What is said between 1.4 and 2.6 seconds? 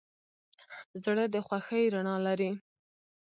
خوښۍ رڼا لري.